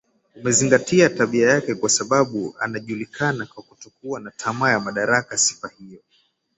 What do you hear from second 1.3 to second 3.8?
yake Kwa sababu anajulikana kwa